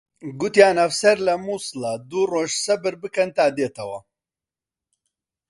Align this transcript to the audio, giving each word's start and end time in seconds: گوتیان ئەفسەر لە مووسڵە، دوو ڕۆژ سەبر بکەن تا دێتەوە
گوتیان 0.39 0.75
ئەفسەر 0.83 1.17
لە 1.27 1.33
مووسڵە، 1.45 1.91
دوو 2.09 2.23
ڕۆژ 2.31 2.51
سەبر 2.65 2.93
بکەن 3.03 3.29
تا 3.37 3.45
دێتەوە 3.57 3.99